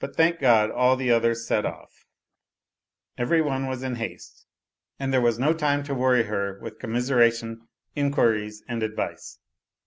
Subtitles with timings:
[0.00, 2.06] But, thank God, all the others set off,
[3.18, 4.46] every one was in haste,
[4.98, 9.40] and there was no time to worry her with commiseration, inquiries, and advice.